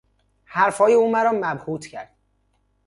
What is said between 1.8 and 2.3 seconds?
کرد.